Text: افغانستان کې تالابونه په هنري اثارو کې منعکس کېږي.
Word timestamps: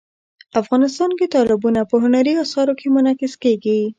افغانستان 0.61 1.09
کې 1.17 1.31
تالابونه 1.33 1.81
په 1.89 1.95
هنري 2.03 2.33
اثارو 2.43 2.73
کې 2.79 2.87
منعکس 2.95 3.33
کېږي. 3.43 3.81